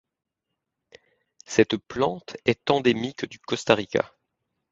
[1.45, 4.15] Cette plante est endémique du Costa Rica.